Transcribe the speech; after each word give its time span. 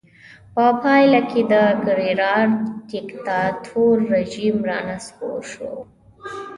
په 0.53 0.65
پایله 0.81 1.21
کې 1.29 1.41
د 1.51 1.55
کرېرارا 1.85 2.57
دیکتاتور 2.91 3.95
رژیم 4.13 4.55
رانسکور 4.69 5.41
شو. 5.51 5.73